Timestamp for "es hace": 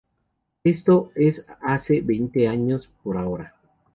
1.13-2.01